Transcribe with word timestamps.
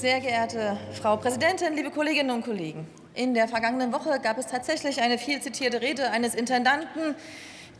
Sehr 0.00 0.20
geehrte 0.20 0.76
Frau 0.92 1.16
Präsidentin, 1.16 1.74
liebe 1.74 1.90
Kolleginnen 1.90 2.30
und 2.30 2.44
Kollegen! 2.44 2.86
In 3.14 3.34
der 3.34 3.48
vergangenen 3.48 3.92
Woche 3.92 4.20
gab 4.20 4.38
es 4.38 4.46
tatsächlich 4.46 5.02
eine 5.02 5.18
viel 5.18 5.40
zitierte 5.40 5.80
Rede 5.80 6.12
eines 6.12 6.36
Intendanten, 6.36 7.16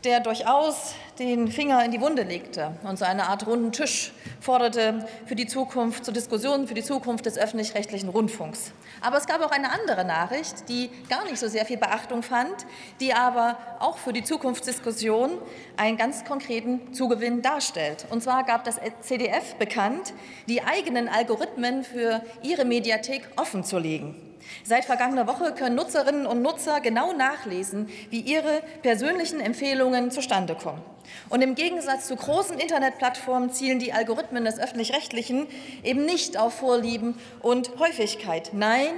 der 0.03 0.19
durchaus 0.19 0.93
den 1.17 1.49
Finger 1.49 1.83
in 1.83 1.91
die 1.91 1.99
Wunde 1.99 2.23
legte 2.23 2.71
und 2.83 2.97
so 2.97 3.05
eine 3.05 3.27
Art 3.27 3.45
runden 3.45 3.71
Tisch 3.71 4.13
forderte 4.39 5.05
für 5.25 5.35
die 5.35 5.47
Zukunft, 5.47 6.05
zur 6.05 6.13
Diskussion 6.13 6.67
für 6.67 6.73
die 6.73 6.83
Zukunft 6.83 7.25
des 7.25 7.37
öffentlich-rechtlichen 7.37 8.09
Rundfunks. 8.09 8.71
Aber 9.01 9.17
es 9.17 9.27
gab 9.27 9.41
auch 9.41 9.51
eine 9.51 9.71
andere 9.71 10.05
Nachricht, 10.05 10.69
die 10.69 10.89
gar 11.09 11.25
nicht 11.25 11.37
so 11.37 11.47
sehr 11.47 11.65
viel 11.65 11.77
Beachtung 11.77 12.23
fand, 12.23 12.65
die 13.01 13.13
aber 13.13 13.57
auch 13.79 13.97
für 13.97 14.13
die 14.13 14.23
Zukunftsdiskussion 14.23 15.31
einen 15.75 15.97
ganz 15.97 16.23
konkreten 16.23 16.93
Zugewinn 16.93 17.41
darstellt. 17.41 18.05
Und 18.09 18.23
zwar 18.23 18.45
gab 18.45 18.63
das 18.63 18.79
CDF 19.01 19.55
bekannt, 19.55 20.13
die 20.47 20.61
eigenen 20.61 21.09
Algorithmen 21.09 21.83
für 21.83 22.21
ihre 22.41 22.63
Mediathek 22.63 23.27
offenzulegen. 23.35 24.28
Seit 24.63 24.85
vergangener 24.85 25.27
Woche 25.27 25.53
können 25.53 25.75
Nutzerinnen 25.75 26.25
und 26.25 26.41
Nutzer 26.41 26.79
genau 26.81 27.13
nachlesen, 27.13 27.89
wie 28.09 28.21
ihre 28.21 28.61
persönlichen 28.81 29.39
Empfehlungen 29.39 30.11
zustande 30.11 30.55
kommen. 30.55 30.81
Und 31.29 31.41
im 31.41 31.55
Gegensatz 31.55 32.07
zu 32.07 32.15
großen 32.15 32.59
Internetplattformen 32.59 33.51
zielen 33.51 33.79
die 33.79 33.93
Algorithmen 33.93 34.45
des 34.45 34.59
öffentlich-rechtlichen 34.59 35.47
eben 35.83 36.05
nicht 36.05 36.37
auf 36.37 36.53
Vorlieben 36.53 37.17
und 37.41 37.77
Häufigkeit. 37.79 38.51
Nein, 38.53 38.89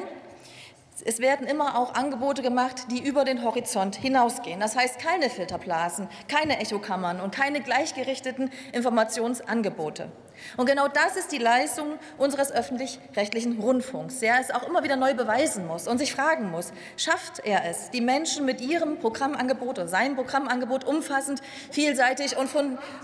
es 1.05 1.19
werden 1.19 1.47
immer 1.47 1.77
auch 1.77 1.93
Angebote 1.93 2.41
gemacht, 2.41 2.87
die 2.91 3.05
über 3.05 3.25
den 3.25 3.43
Horizont 3.43 3.95
hinausgehen. 3.95 4.59
Das 4.59 4.75
heißt 4.75 4.99
keine 4.99 5.29
Filterblasen, 5.29 6.07
keine 6.27 6.59
Echokammern 6.59 7.19
und 7.19 7.33
keine 7.33 7.61
gleichgerichteten 7.61 8.51
Informationsangebote. 8.73 10.11
Und 10.57 10.65
genau 10.65 10.87
das 10.87 11.15
ist 11.17 11.31
die 11.31 11.37
Leistung 11.37 11.99
unseres 12.17 12.51
öffentlich-rechtlichen 12.51 13.59
Rundfunks, 13.59 14.19
der 14.19 14.39
es 14.39 14.51
auch 14.51 14.67
immer 14.67 14.83
wieder 14.83 14.95
neu 14.95 15.13
beweisen 15.13 15.67
muss 15.67 15.87
und 15.87 15.97
sich 15.97 16.13
fragen 16.13 16.49
muss, 16.49 16.71
schafft 16.97 17.39
er 17.45 17.65
es, 17.69 17.91
die 17.91 18.01
Menschen 18.01 18.45
mit 18.45 18.61
ihrem 18.61 18.97
Programmangebot 18.97 19.79
oder 19.79 19.87
seinem 19.87 20.15
Programmangebot 20.15 20.83
umfassend, 20.83 21.41
vielseitig 21.69 22.37
und 22.37 22.49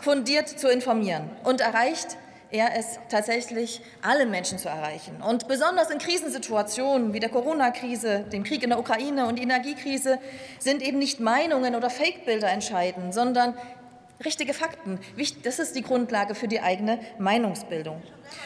fundiert 0.02 0.50
zu 0.50 0.68
informieren 0.68 1.30
und 1.44 1.62
erreicht 1.62 2.18
er 2.52 2.78
es 2.78 3.00
tatsächlich, 3.10 3.82
alle 4.02 4.26
Menschen 4.26 4.58
zu 4.58 4.70
erreichen. 4.70 5.22
Und 5.22 5.48
besonders 5.48 5.90
in 5.90 6.00
Krisensituationen 6.00 7.14
wie 7.14 7.20
der 7.20 7.30
Corona-Krise, 7.30 8.26
dem 8.32 8.44
Krieg 8.44 8.64
in 8.64 8.70
der 8.70 8.80
Ukraine 8.80 9.28
und 9.28 9.38
die 9.38 9.44
Energiekrise 9.44 10.20
sind 10.60 10.82
eben 10.82 11.00
nicht 11.00 11.20
Meinungen 11.20 11.76
oder 11.76 11.90
Fake-Bilder 11.90 12.50
entscheidend, 12.50 13.14
sondern 13.14 13.54
richtige 14.24 14.54
Fakten. 14.54 15.00
Das 15.44 15.60
ist 15.60 15.76
die 15.76 15.82
Grundlage 15.82 16.36
für 16.36 16.48
die 16.48 16.62
eigene 16.62 17.00
Meinungsbildung. 17.20 18.02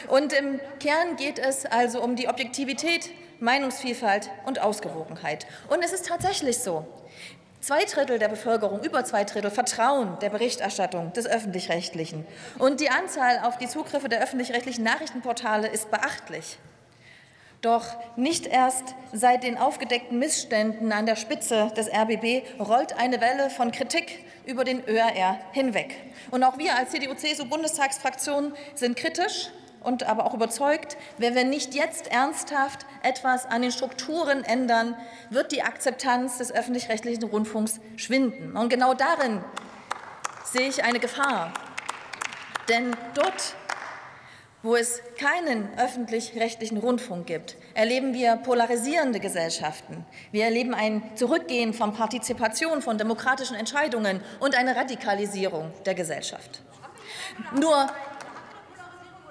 Und 0.08 0.32
im 0.32 0.60
Kern 0.80 1.16
geht 1.16 1.38
es 1.38 1.66
also 1.66 2.02
um 2.02 2.16
die 2.16 2.28
Objektivität, 2.28 3.10
Meinungsvielfalt 3.40 4.30
und 4.46 4.60
Ausgewogenheit. 4.60 5.46
Und 5.68 5.82
es 5.82 5.92
ist 5.92 6.06
tatsächlich 6.06 6.58
so, 6.58 6.86
Zwei 7.62 7.84
Drittel 7.84 8.18
der 8.18 8.26
Bevölkerung, 8.26 8.82
über 8.82 9.04
zwei 9.04 9.22
Drittel, 9.22 9.52
vertrauen 9.52 10.18
der 10.20 10.30
Berichterstattung 10.30 11.12
des 11.12 11.28
Öffentlich-Rechtlichen. 11.28 12.26
Und 12.58 12.80
die 12.80 12.90
Anzahl 12.90 13.38
auf 13.44 13.56
die 13.56 13.68
Zugriffe 13.68 14.08
der 14.08 14.20
öffentlich-rechtlichen 14.20 14.82
Nachrichtenportale 14.82 15.68
ist 15.68 15.88
beachtlich. 15.88 16.58
Doch 17.60 17.84
nicht 18.16 18.48
erst 18.48 18.96
seit 19.12 19.44
den 19.44 19.58
aufgedeckten 19.58 20.18
Missständen 20.18 20.90
an 20.90 21.06
der 21.06 21.14
Spitze 21.14 21.70
des 21.76 21.86
RBB 21.86 22.42
rollt 22.58 22.98
eine 22.98 23.20
Welle 23.20 23.48
von 23.48 23.70
Kritik 23.70 24.24
über 24.44 24.64
den 24.64 24.82
ÖRR 24.88 25.38
hinweg. 25.52 25.94
Und 26.32 26.42
auch 26.42 26.58
wir 26.58 26.76
als 26.76 26.90
CDU-CSU-Bundestagsfraktion 26.90 28.54
sind 28.74 28.96
kritisch 28.96 29.52
und 29.82 30.04
aber 30.04 30.26
auch 30.26 30.34
überzeugt, 30.34 30.96
wenn 31.18 31.34
wir 31.34 31.44
nicht 31.44 31.74
jetzt 31.74 32.10
ernsthaft 32.10 32.86
etwas 33.02 33.46
an 33.46 33.62
den 33.62 33.72
Strukturen 33.72 34.44
ändern, 34.44 34.96
wird 35.30 35.52
die 35.52 35.62
Akzeptanz 35.62 36.38
des 36.38 36.52
öffentlich-rechtlichen 36.52 37.24
Rundfunks 37.24 37.80
schwinden. 37.96 38.56
Und 38.56 38.68
genau 38.68 38.94
darin 38.94 39.42
sehe 40.44 40.68
ich 40.68 40.84
eine 40.84 40.98
Gefahr. 40.98 41.52
Denn 42.68 42.96
dort, 43.14 43.54
wo 44.62 44.76
es 44.76 45.02
keinen 45.18 45.68
öffentlich-rechtlichen 45.76 46.78
Rundfunk 46.78 47.26
gibt, 47.26 47.56
erleben 47.74 48.14
wir 48.14 48.36
polarisierende 48.36 49.18
Gesellschaften. 49.18 50.06
Wir 50.30 50.44
erleben 50.44 50.72
ein 50.74 51.02
Zurückgehen 51.16 51.74
von 51.74 51.94
Partizipation, 51.94 52.82
von 52.82 52.98
demokratischen 52.98 53.56
Entscheidungen 53.56 54.22
und 54.38 54.54
eine 54.56 54.76
Radikalisierung 54.76 55.72
der 55.84 55.94
Gesellschaft. 55.94 56.62
Nur 57.58 57.88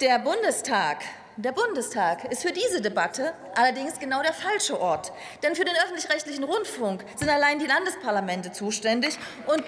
der 0.01 0.17
Bundestag 0.17 1.03
der 1.37 1.53
Bundestag 1.53 2.25
ist 2.25 2.41
für 2.41 2.51
diese 2.51 2.81
Debatte 2.81 3.33
allerdings 3.55 3.99
genau 3.99 4.21
der 4.21 4.33
falsche 4.33 4.79
Ort. 4.79 5.13
Denn 5.43 5.55
für 5.55 5.63
den 5.63 5.75
öffentlich-rechtlichen 5.75 6.43
Rundfunk 6.43 7.05
sind 7.15 7.29
allein 7.29 7.57
die 7.57 7.67
Landesparlamente 7.67 8.51
zuständig. 8.51 9.17
Und, 9.47 9.63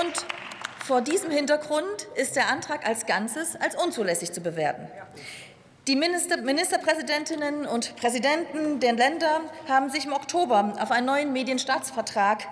und 0.00 0.26
vor 0.84 1.02
diesem 1.02 1.30
Hintergrund 1.30 2.08
ist 2.14 2.34
der 2.34 2.48
Antrag 2.48 2.86
als 2.86 3.06
Ganzes 3.06 3.56
als 3.56 3.76
unzulässig 3.76 4.32
zu 4.32 4.40
bewerten. 4.40 4.88
Die 5.86 5.96
Minister, 5.96 6.38
Ministerpräsidentinnen 6.38 7.66
und 7.66 7.94
Präsidenten 7.96 8.80
der 8.80 8.94
Länder 8.94 9.40
haben 9.68 9.88
sich 9.88 10.04
im 10.04 10.12
Oktober 10.12 10.74
auf 10.80 10.90
einen 10.90 11.06
neuen 11.06 11.32
Medienstaatsvertrag 11.32 12.46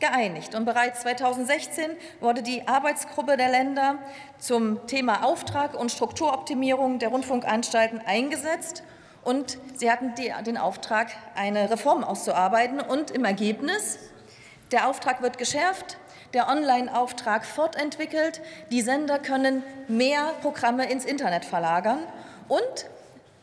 geeinigt. 0.00 0.54
Und 0.54 0.64
bereits 0.64 1.00
2016 1.00 1.90
wurde 2.20 2.42
die 2.42 2.66
Arbeitsgruppe 2.66 3.36
der 3.36 3.48
Länder 3.48 3.98
zum 4.38 4.86
Thema 4.86 5.24
Auftrag 5.24 5.74
und 5.78 5.90
Strukturoptimierung 5.90 6.98
der 6.98 7.08
Rundfunkanstalten 7.08 8.00
eingesetzt. 8.04 8.82
Und 9.22 9.58
sie 9.74 9.90
hatten 9.90 10.14
die, 10.16 10.32
den 10.44 10.58
Auftrag, 10.58 11.08
eine 11.34 11.70
Reform 11.70 12.04
auszuarbeiten. 12.04 12.80
Und 12.80 13.10
im 13.10 13.24
Ergebnis, 13.24 13.98
der 14.70 14.88
Auftrag 14.88 15.22
wird 15.22 15.38
geschärft, 15.38 15.98
der 16.34 16.48
Online-Auftrag 16.48 17.46
fortentwickelt, 17.46 18.40
die 18.70 18.82
Sender 18.82 19.18
können 19.18 19.62
mehr 19.86 20.32
Programme 20.42 20.90
ins 20.90 21.04
Internet 21.04 21.44
verlagern 21.44 22.00
und 22.48 22.86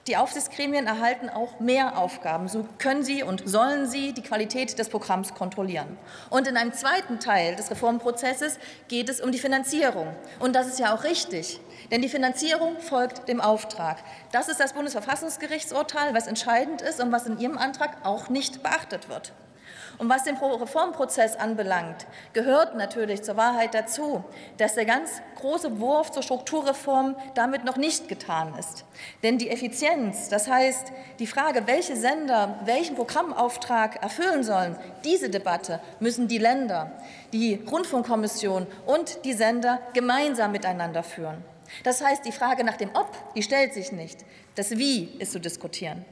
die 0.07 0.17
Aufsichtsgremien 0.17 0.87
erhalten 0.87 1.29
auch 1.29 1.59
mehr 1.59 1.97
Aufgaben. 1.97 2.47
So 2.47 2.67
können 2.79 3.03
sie 3.03 3.21
und 3.21 3.47
sollen 3.47 3.87
sie 3.87 4.13
die 4.13 4.23
Qualität 4.23 4.79
des 4.79 4.89
Programms 4.89 5.35
kontrollieren. 5.35 5.97
Und 6.29 6.47
in 6.47 6.57
einem 6.57 6.73
zweiten 6.73 7.19
Teil 7.19 7.55
des 7.55 7.69
Reformprozesses 7.69 8.57
geht 8.87 9.09
es 9.09 9.21
um 9.21 9.31
die 9.31 9.37
Finanzierung. 9.37 10.07
Und 10.39 10.55
das 10.55 10.67
ist 10.67 10.79
ja 10.79 10.95
auch 10.95 11.03
richtig, 11.03 11.59
denn 11.91 12.01
die 12.01 12.09
Finanzierung 12.09 12.79
folgt 12.79 13.27
dem 13.27 13.41
Auftrag. 13.41 13.97
Das 14.31 14.49
ist 14.49 14.59
das 14.59 14.73
Bundesverfassungsgerichtsurteil, 14.73 16.15
was 16.15 16.25
entscheidend 16.25 16.81
ist 16.81 16.99
und 16.99 17.11
was 17.11 17.27
in 17.27 17.39
Ihrem 17.39 17.57
Antrag 17.57 17.97
auch 18.03 18.29
nicht 18.29 18.63
beachtet 18.63 19.07
wird. 19.07 19.33
Und 19.97 20.09
was 20.09 20.23
den 20.23 20.37
Reformprozess 20.37 21.35
anbelangt, 21.35 22.07
gehört 22.33 22.75
natürlich 22.75 23.23
zur 23.23 23.37
Wahrheit 23.37 23.73
dazu, 23.73 24.23
dass 24.57 24.75
der 24.75 24.85
ganz 24.85 25.21
große 25.39 25.79
Wurf 25.79 26.11
zur 26.11 26.23
Strukturreform 26.23 27.15
damit 27.35 27.65
noch 27.65 27.77
nicht 27.77 28.07
getan 28.07 28.55
ist. 28.57 28.85
Denn 29.23 29.37
die 29.37 29.49
Effizienz, 29.49 30.29
das 30.29 30.47
heißt 30.47 30.91
die 31.19 31.27
Frage, 31.27 31.67
welche 31.67 31.95
Sender 31.95 32.59
welchen 32.65 32.95
Programmauftrag 32.95 34.01
erfüllen 34.01 34.43
sollen, 34.43 34.75
diese 35.03 35.29
Debatte 35.29 35.79
müssen 35.99 36.27
die 36.27 36.37
Länder, 36.37 36.91
die 37.33 37.63
Rundfunkkommission 37.69 38.67
und 38.85 39.23
die 39.25 39.33
Sender 39.33 39.79
gemeinsam 39.93 40.51
miteinander 40.51 41.03
führen. 41.03 41.43
Das 41.83 42.03
heißt, 42.03 42.25
die 42.25 42.31
Frage 42.31 42.63
nach 42.63 42.77
dem 42.77 42.89
Ob, 42.93 43.11
die 43.35 43.43
stellt 43.43 43.73
sich 43.73 43.91
nicht. 43.91 44.25
Das 44.55 44.71
Wie 44.71 45.05
ist 45.19 45.31
zu 45.31 45.39
diskutieren. 45.39 46.05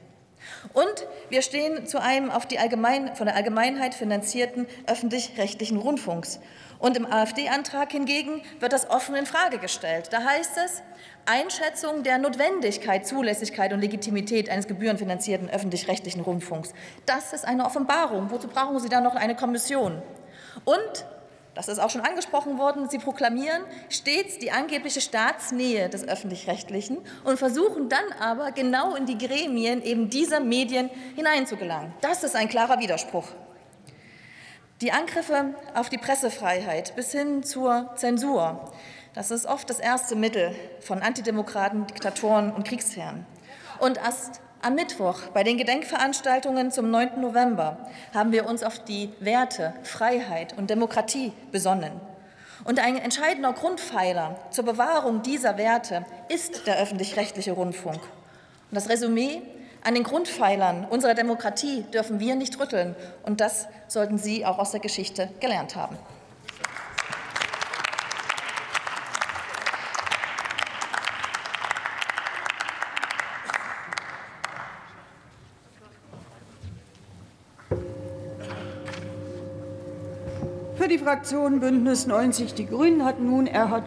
Und 0.73 1.07
wir 1.29 1.41
stehen 1.41 1.85
zu 1.85 2.01
einem 2.01 2.31
auf 2.31 2.45
die 2.45 2.59
Allgemein, 2.59 3.15
von 3.15 3.25
der 3.25 3.35
Allgemeinheit 3.35 3.93
finanzierten 3.93 4.67
öffentlich-rechtlichen 4.87 5.77
Rundfunks. 5.77 6.39
Und 6.79 6.95
im 6.95 7.05
AfD-Antrag 7.05 7.91
hingegen 7.91 8.41
wird 8.59 8.71
das 8.71 8.89
offen 8.89 9.15
in 9.15 9.25
Frage 9.25 9.57
gestellt. 9.57 10.07
Da 10.11 10.23
heißt 10.23 10.57
es, 10.65 10.81
Einschätzung 11.25 12.03
der 12.03 12.17
Notwendigkeit, 12.17 13.05
Zulässigkeit 13.05 13.73
und 13.73 13.81
Legitimität 13.81 14.49
eines 14.49 14.67
gebührenfinanzierten 14.67 15.49
öffentlich-rechtlichen 15.49 16.21
Rundfunks. 16.21 16.73
Das 17.05 17.33
ist 17.33 17.45
eine 17.45 17.65
Offenbarung. 17.65 18.31
Wozu 18.31 18.47
brauchen 18.47 18.79
Sie 18.79 18.89
da 18.89 19.01
noch 19.01 19.15
eine 19.15 19.35
Kommission? 19.35 20.01
Und 20.63 21.05
das 21.55 21.67
ist 21.67 21.79
auch 21.79 21.89
schon 21.89 22.01
angesprochen 22.01 22.57
worden, 22.57 22.89
Sie 22.89 22.99
proklamieren 22.99 23.63
stets 23.89 24.37
die 24.39 24.51
angebliche 24.51 25.01
Staatsnähe 25.01 25.89
des 25.89 26.07
Öffentlich-Rechtlichen 26.07 26.99
und 27.23 27.37
versuchen 27.37 27.89
dann 27.89 28.03
aber 28.19 28.51
genau 28.51 28.95
in 28.95 29.05
die 29.05 29.17
Gremien 29.17 29.81
eben 29.81 30.09
dieser 30.09 30.39
Medien 30.39 30.89
hineinzugelangen. 31.15 31.93
Das 32.01 32.23
ist 32.23 32.35
ein 32.35 32.49
klarer 32.49 32.79
Widerspruch. 32.79 33.27
Die 34.81 34.93
Angriffe 34.93 35.55
auf 35.75 35.89
die 35.89 35.97
Pressefreiheit 35.97 36.95
bis 36.95 37.11
hin 37.11 37.43
zur 37.43 37.91
Zensur, 37.95 38.71
das 39.13 39.31
ist 39.31 39.45
oft 39.45 39.69
das 39.69 39.79
erste 39.79 40.15
Mittel 40.15 40.55
von 40.79 41.01
Antidemokraten, 41.01 41.87
Diktatoren 41.87 42.53
und 42.53 42.65
Kriegsherren. 42.65 43.25
Und 43.79 43.97
erst 43.97 44.39
am 44.61 44.75
Mittwoch 44.75 45.21
bei 45.33 45.43
den 45.43 45.57
Gedenkveranstaltungen 45.57 46.71
zum 46.71 46.91
9. 46.91 47.21
November 47.21 47.77
haben 48.13 48.31
wir 48.31 48.45
uns 48.45 48.63
auf 48.63 48.79
die 48.79 49.09
Werte 49.19 49.73
Freiheit 49.83 50.57
und 50.57 50.69
Demokratie 50.69 51.31
besonnen. 51.51 51.91
Und 52.65 52.79
ein 52.79 52.97
entscheidender 52.97 53.53
Grundpfeiler 53.53 54.35
zur 54.51 54.65
Bewahrung 54.65 55.21
dieser 55.21 55.57
Werte 55.57 56.05
ist 56.27 56.67
der 56.67 56.77
öffentlich-rechtliche 56.77 57.53
Rundfunk. 57.53 58.01
Und 58.01 58.75
das 58.75 58.89
Resümee 58.89 59.41
an 59.81 59.93
den 59.93 60.03
Grundpfeilern 60.03 60.85
unserer 60.89 61.13
Demokratie 61.13 61.83
dürfen 61.93 62.19
wir 62.19 62.35
nicht 62.35 62.59
rütteln. 62.59 62.95
Und 63.23 63.39
das 63.39 63.67
sollten 63.87 64.17
Sie 64.17 64.45
auch 64.45 64.59
aus 64.59 64.71
der 64.71 64.81
Geschichte 64.81 65.29
gelernt 65.39 65.77
haben. 65.77 65.97
Für 80.79 80.87
die 80.87 80.97
Fraktion 80.97 81.59
Bündnis 81.59 82.07
90 82.07 82.53
Die 82.53 82.65
Grünen 82.65 83.03
hat 83.03 83.19
nun 83.19 83.47
Erhard 83.47 83.69